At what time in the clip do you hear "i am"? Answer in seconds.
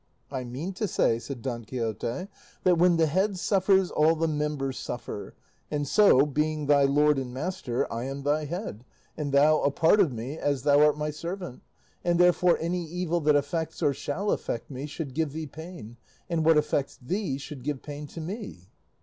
7.93-8.23